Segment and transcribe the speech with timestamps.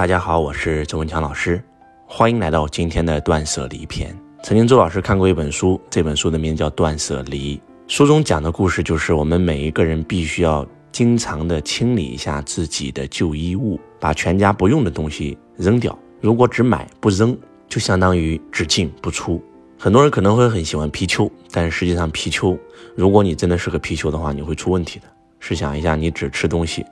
[0.00, 1.62] 大家好，我是周文强老师，
[2.06, 4.18] 欢迎来到今天的断舍离篇。
[4.42, 15.94] 曾经周老师看过一本书，这本书的名字叫《断舍离》，书中讲的故事就是我们每一个人必须要经常的清理一下自己的旧衣物，把全家不用的东西扔掉。
[16.22, 17.36] 如果只买不扔，
[17.68, 19.38] 就相当于只进不出。
[19.78, 22.58] 很多人可能会很喜欢貔貅，但是实际上貔貅，
[22.96, 25.04] 如果你真的是个貔貅的话，你会出问题的。
[25.40, 26.86] 试想一下，你只吃东西，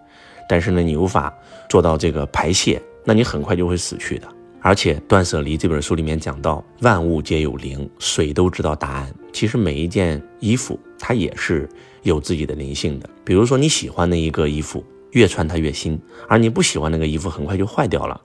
[0.47, 1.33] 但是呢，你无法
[1.71, 4.29] 做到这个排泄，那你很快就会死去的。
[4.61, 9.11] 而且《断舍离》这本书里面讲到，万物皆有灵，水都知道答案。
[9.33, 11.67] 其实每一件衣服，它也是
[12.03, 13.09] 有自己的灵性的。
[13.25, 15.97] 比如说你喜欢的一个衣服，越穿它越新；
[16.29, 18.21] 而你不喜欢那个衣服，很快就坏掉了。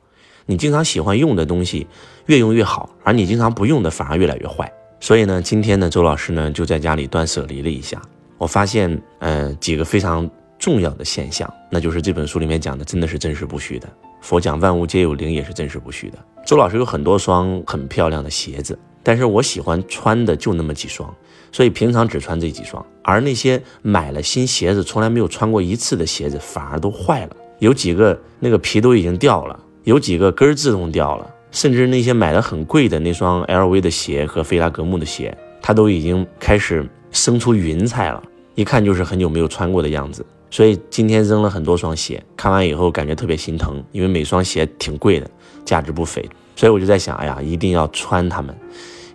[0.47, 1.87] 你经常喜欢用的东西，
[2.25, 4.69] 越用越好；而你经常不用的，反而越来越坏。
[4.99, 8.01] 所以呢，今天呢，周老师呢就在家里断舍离了一下。
[8.37, 13.87] 我发现，呃，几个非常重要的现象，那就是这本书里面讲的真的是真实不虚的。
[14.23, 16.17] 佛讲万物皆有灵，也是真实不虚的。
[16.45, 21.13] 周老师有很多双很漂亮的鞋子，但是我喜欢穿的就那么几双，
[21.51, 22.83] 所以平常只穿这几双。
[23.03, 38.23] 而那些买了新鞋子从来没有穿过一次的鞋子，反而都坏了，有几个那个皮都已经掉了，有几个根儿自动掉了，甚至那些买的很贵的那双 LV 的鞋和菲拉格慕的鞋，它都已经开始生出云彩了。
[38.55, 42.23] 一看就是很久没有穿过的样子，所以今天扔了很多双鞋。
[42.37, 45.27] 看完以后感觉特别心疼，因为每双鞋挺贵的，
[45.65, 46.23] 价值不菲。
[46.55, 48.55] 所以我就在想，哎呀，一定要穿它们，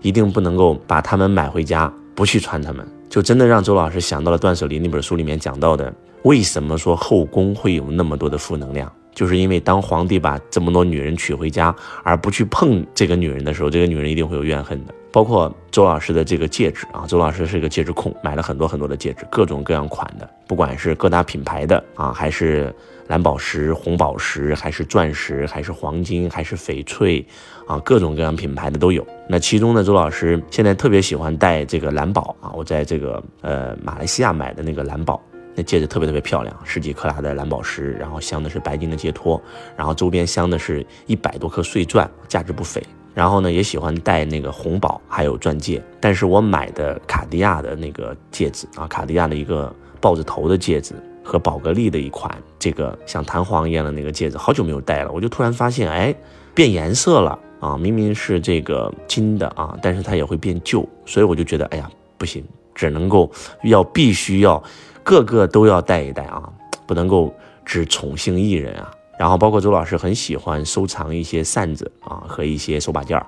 [0.03, 2.84] 一定不能够把它们买回家不去穿它们。
[3.08, 8.92] 就真的让周老师想到了《断舍离》那本书里面讲到的，为什么说后宫会有那么多的负能量？
[9.14, 14.95] 就是因为当皇帝把这么多女人娶回家，而不去碰这个女人的时候，这个女人一定会有怨恨的。
[15.11, 22.75] 包括周老师的这个戒指啊，周老师是一个戒指控，买了很多很多的戒指，各种各样款的，不管是各大品牌的啊，还是
[23.06, 27.27] 蓝宝石、红宝石，还是钻石，还是黄金，还是翡翠，
[27.67, 29.06] 啊，各种各样品牌的都有。
[29.29, 35.20] 那其中呢，周老师现在特别喜欢戴这个蓝宝啊，我在这个呃马来西亚买的那个蓝宝。
[35.55, 39.42] 那戒指特别特别漂亮，十几克拉的蓝宝石，然后镶的是白金的戒托，
[39.77, 42.80] 然后周边镶的是一百多颗碎钻，价值不菲。
[43.14, 45.83] 然后呢，也喜欢戴那个红宝，还有钻戒。
[46.01, 56.14] 但是我买的卡地亚的那个戒指啊，卡地亚的一个豹子头的戒指和宝格丽的一款这个像弹簧一样的那个戒指，好久没有戴了，我就突然发现，哎，
[56.55, 57.77] 变颜色了啊！
[57.77, 63.30] 明明是这个金的啊，但是它也会变旧，所以我就觉得，哎呀，不行，只能够
[63.64, 64.63] 要必须要。
[65.05, 66.42] 个个都要戴一戴啊，
[66.86, 68.91] 不能够 只宠幸一人啊。
[69.18, 73.27] 然后包括周老师很喜欢收藏一些扇子啊和一些手把件儿，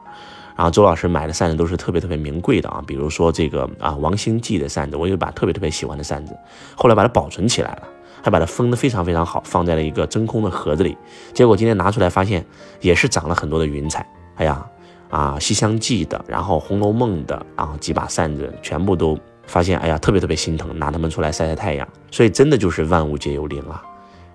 [0.57, 6.37] 然后周老师买的扇子都是特别特别名贵的啊，比如说这个啊王星记的扇子，我有一把特别特别喜欢的扇子，
[6.77, 7.83] 后来把它保存起来了，
[8.23, 10.97] 还把它封的非常非常好，放在了一个真空的盒子里。
[11.35, 12.45] 结果今天拿出来发现
[12.81, 14.07] 也是长了很多的云彩。
[14.37, 14.65] 哎呀
[15.09, 19.19] 啊西厢记的，然后红楼梦的，然后几把扇子全部都。
[19.47, 21.89] 发现哎呀，特别特别心疼，拿它们出来晒晒太阳。
[22.13, 23.83] 所以真的就是万物皆有灵啊。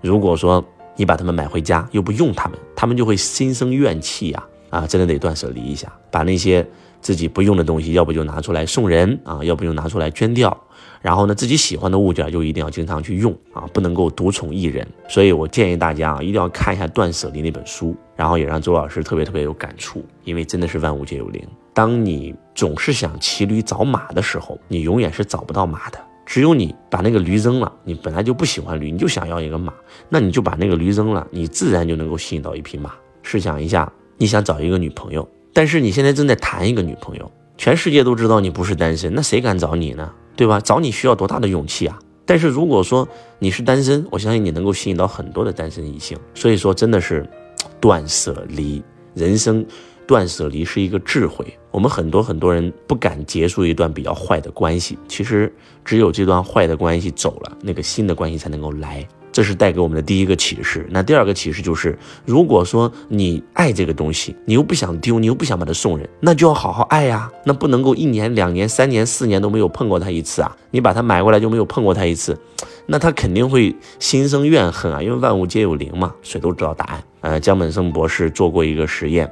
[0.01, 0.61] 如果说
[0.95, 4.87] 你把它们买回家又不用它们，它们就会心生怨气呀啊！
[4.87, 6.65] 真的得断舍离一下，把那些
[7.01, 10.55] 自己不用的东西，要不就拿出来送人啊，要不就拿出来捐掉。
[11.01, 14.87] 然后呢，自己喜欢的物件就一定要经常去用啊，不能够独宠一人。
[15.07, 21.45] 所以我建议大家啊，一定要看一下《断舍离》那本书，然后也让周老师特别特别有感触，因为真的是万物皆有灵。
[21.73, 25.99] 当你总是想骑驴找马的时候，你永远是找不到马的。
[26.25, 29.73] 只有你把那个驴扔了，你本来就不喜欢驴，你就想要一个马，
[30.09, 32.93] 那你就把那个驴扔了，你自然就能够吸引到一匹马。
[33.21, 40.11] 试想一下，你想找一个女朋友，但是你现在正在谈一个女朋友，全世界都知道你不是单身，那谁敢找你呢？
[40.35, 40.59] 对吧？
[40.59, 41.97] 找你需要多大的勇气啊！
[42.25, 43.07] 但是如果说
[43.39, 46.17] 你是单身，我相信你能够吸引到很多的单身异性。
[46.33, 47.25] 所以说，真的是
[47.79, 49.65] 断舍离，人生。
[50.07, 55.51] 断舍离是一个智慧，我们很多很多人不敢结束一段比较坏的关系，其实
[55.83, 60.87] 只有这段坏的关系走了，那个新的关系才能够来，这是带给我们的第一个启示。
[60.91, 72.37] 那第二个启示就是，如果说你爱这个东西，你又不想丢，你又不想把它送人，那就要好好爱呀，那不能够一年、两年、三年、四年都没有碰过它一次啊，你把它买过来就没有碰过它一次，
[72.85, 77.03] 那他肯定会心生怨恨啊，因为万物皆有灵嘛，谁都知道答案。
[77.21, 79.27] 呃，江本胜博士做过一个实验。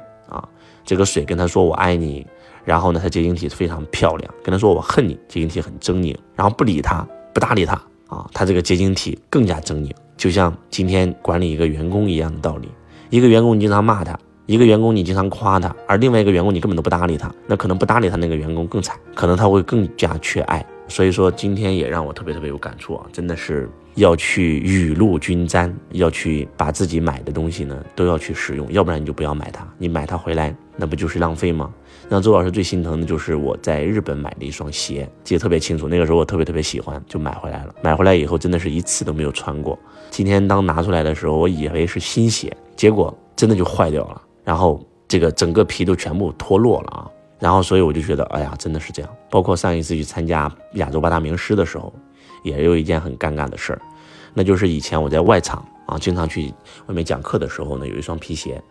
[0.84, 2.26] 这个水跟他说我爱你，
[2.64, 4.34] 然后呢，他结晶体非常漂亮。
[4.42, 6.16] 跟他说我恨你，结晶体很狰狞。
[6.36, 7.74] 然后不理他，不搭理他
[8.08, 12.68] 啊，他这个结晶体更加狰狞，就像今天管理一个员工一样的道理。
[13.10, 20.64] 一个员工你经常骂他，一个员工你经常夸他，而另外一个员工你根本都不搭理他，那可能不搭理他那个员工更惨，可能他会更加缺爱。
[20.88, 29.66] 所以说今天也让我特别特别有感触啊，真的是要去雨露均沾，要去把自己买的东西呢都要去使用，要不然你就不要买它。
[29.78, 31.72] 你买它回来，那不就是浪费吗？
[32.08, 35.88] 让周老师最心疼的就是我在日本买的一双鞋，记得特别清楚。
[35.88, 37.74] 那个时候我特别特别喜欢，就买回来了。
[37.82, 39.78] 买回来以后真的是一次都没有穿过。
[40.10, 44.20] 今天当拿出来的时候，我以为是新鞋，结果真的就坏掉了。
[44.42, 47.10] 然后这个整个皮都全部脱落了啊。
[47.38, 49.10] 然后所以我就觉得，哎呀，真的是这样。
[49.30, 51.92] 包括上一次去参加亚洲八大名师的时候，
[52.44, 53.80] 也有一件很尴尬的事儿，
[54.32, 56.54] 那就是以前我在外场啊，经常去
[56.86, 58.62] 外面讲课的时候呢，有一双皮鞋。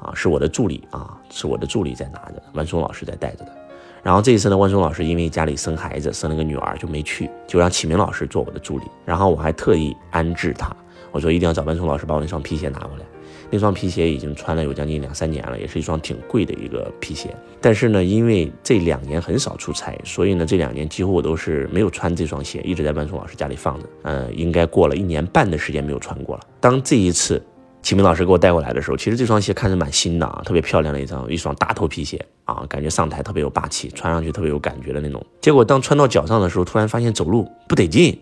[0.00, 3.56] 啊，是我的助理啊，是我的助理在拿着，万松老师在带着的。
[4.02, 8.84] 然后这一次呢，万松老师因为家里生孩子，生了个女儿就没去，就让启明老师做我的助理。
[9.06, 10.76] 然后我还特意安置他，
[11.14, 13.04] 我说一定要找万松老师把我那双皮鞋拿过来。
[13.50, 17.34] 那双皮鞋已经穿了有将近两三年了，也是一双挺贵的一个皮鞋。
[17.60, 23.88] 但是呢，因为这两年很少出差，所以呢，这两年几乎我都是没有穿这双鞋，一直在万松老师家里放着。
[24.02, 26.42] 呃，应该过了一年半的时间没有穿过了。
[26.60, 27.40] 当这一次。
[27.82, 35.22] 启明老师给我带过来的时候，其实这双鞋看着蛮新的啊，特别漂亮的一双一双大头皮鞋啊，感觉上台特别有霸气，穿上去特别有感觉的那种。
[35.38, 38.18] 结果当穿到脚上的时候，突然发现走路不得劲，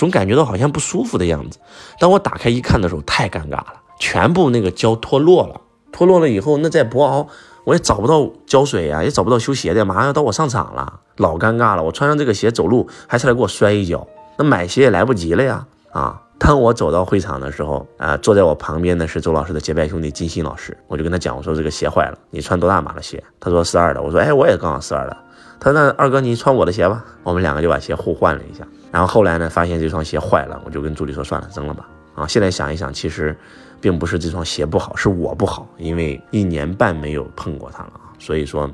[0.00, 1.58] 总感觉到好像不舒服的样子。
[1.98, 5.60] 当我打开一看的时候，太尴尬了，全部那个胶脱落了，
[5.92, 7.26] 脱落了以后，那在博鳌
[7.64, 11.82] 我也找不到胶水呀，也找不到修鞋的，马上要到我上场了，老尴尬了。
[11.82, 14.08] 我穿上这个鞋走路，还差点给我摔一跤，
[14.38, 16.22] 那买鞋也来不及了呀，啊。
[16.38, 23.22] 当我走到会场的时候，啊，坐在我旁边的是周老师的结拜兄弟金鑫老师，我就跟他讲，我说这个鞋坏了，你穿多大码的鞋？
[23.38, 25.14] 他说四二的，我说哎，我也刚好四二的。
[25.60, 28.66] 他说那二哥你穿我的鞋吧，我们两个就把鞋互换了一下。
[28.90, 31.88] 然后后来呢，发现这双鞋坏了，我就跟助理说算了，扔了吧。
[32.14, 33.36] 啊，现在想一想，其实
[33.80, 38.10] 并不是这双鞋不好，是我不好，因为一年半没有碰过它了啊。
[38.18, 38.70] 所以说，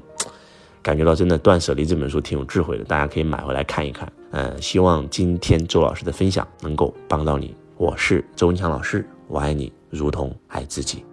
[0.83, 4.11] 感觉到真的断舍离这本书挺有智慧的，大家可以买回来看一看。
[4.31, 7.55] 呃，希望今天周老师的分享能够帮到你。
[7.77, 11.05] 我是周文强老师，我爱你如同爱自己。